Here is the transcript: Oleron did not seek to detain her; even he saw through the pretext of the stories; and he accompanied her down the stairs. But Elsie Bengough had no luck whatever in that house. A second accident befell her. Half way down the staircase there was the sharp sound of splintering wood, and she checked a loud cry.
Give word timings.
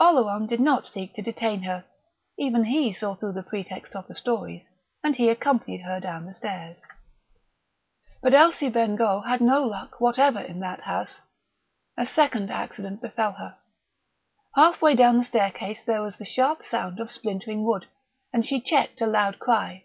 Oleron 0.00 0.48
did 0.48 0.58
not 0.58 0.88
seek 0.88 1.14
to 1.14 1.22
detain 1.22 1.62
her; 1.62 1.84
even 2.36 2.64
he 2.64 2.92
saw 2.92 3.14
through 3.14 3.34
the 3.34 3.44
pretext 3.44 3.94
of 3.94 4.08
the 4.08 4.16
stories; 4.16 4.68
and 5.04 5.14
he 5.14 5.28
accompanied 5.28 5.82
her 5.82 6.00
down 6.00 6.26
the 6.26 6.34
stairs. 6.34 6.82
But 8.20 8.34
Elsie 8.34 8.68
Bengough 8.68 9.20
had 9.20 9.40
no 9.40 9.62
luck 9.62 10.00
whatever 10.00 10.40
in 10.40 10.58
that 10.58 10.80
house. 10.80 11.20
A 11.96 12.04
second 12.04 12.50
accident 12.50 13.00
befell 13.00 13.34
her. 13.34 13.58
Half 14.56 14.82
way 14.82 14.96
down 14.96 15.18
the 15.18 15.24
staircase 15.24 15.84
there 15.86 16.02
was 16.02 16.18
the 16.18 16.24
sharp 16.24 16.64
sound 16.64 16.98
of 16.98 17.08
splintering 17.08 17.62
wood, 17.64 17.86
and 18.32 18.44
she 18.44 18.60
checked 18.60 19.00
a 19.00 19.06
loud 19.06 19.38
cry. 19.38 19.84